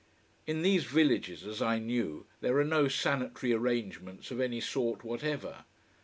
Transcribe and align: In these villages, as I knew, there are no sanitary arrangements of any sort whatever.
In 0.47 0.63
these 0.63 0.85
villages, 0.85 1.45
as 1.45 1.61
I 1.61 1.77
knew, 1.77 2.25
there 2.39 2.57
are 2.57 2.63
no 2.63 2.87
sanitary 2.87 3.53
arrangements 3.53 4.31
of 4.31 4.39
any 4.39 4.59
sort 4.59 5.03
whatever. 5.03 5.63